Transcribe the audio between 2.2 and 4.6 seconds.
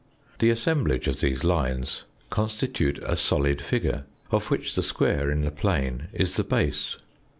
constitute a solid figure, of